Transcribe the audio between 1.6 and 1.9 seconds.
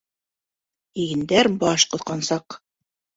баш